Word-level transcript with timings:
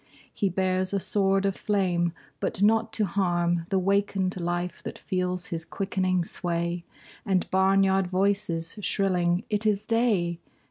He 0.33 0.49
bears 0.49 0.93
a 0.93 0.99
sword 0.99 1.45
of 1.45 1.55
flame 1.55 2.11
but 2.39 2.63
not 2.63 2.91
to 2.93 3.05
harm 3.05 3.67
The 3.69 3.77
wakened 3.77 4.35
life 4.41 4.81
that 4.81 4.97
feels 4.97 5.45
his 5.45 5.63
quickening 5.63 6.25
sway 6.25 6.83
And 7.23 7.47
barnyard 7.51 8.07
voices 8.07 8.79
shrilling 8.81 9.43
"It 9.51 9.67
is 9.67 9.85
day!" 9.85 10.39